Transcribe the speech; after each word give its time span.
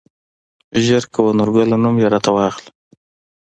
زر 0.85 1.03
کوه 1.13 1.31
نورګله 1.37 1.77
نوم 1.83 1.95
يې 2.01 2.07
راته 2.13 2.31
واخله. 2.35 2.69